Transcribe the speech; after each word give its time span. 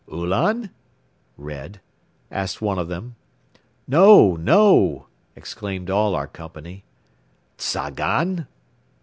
"Ulan? 0.11 0.71
(Red?)" 1.37 1.79
asked 2.31 2.59
one 2.59 2.79
of 2.79 2.87
them. 2.87 3.17
"No! 3.87 4.35
No!" 4.35 5.05
exclaimed 5.35 5.91
all 5.91 6.15
our 6.15 6.25
company. 6.25 6.83
"Tzagan? 7.59 8.47